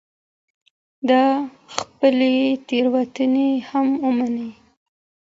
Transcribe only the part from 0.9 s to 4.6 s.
ده خپلې تېروتني هم ومنلې